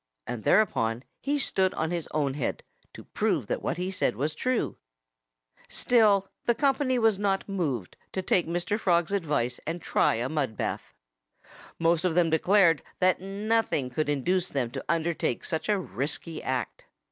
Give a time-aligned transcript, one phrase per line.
[0.25, 2.63] And thereupon he stood on his own head,
[2.95, 4.77] to prove that what he said was true.
[5.69, 8.79] Still the company was not moved to take Mr.
[8.79, 10.95] Frog's advice and try a mud bath.
[11.77, 16.85] Most of them declared that nothing could induce them to undertake such a risky act.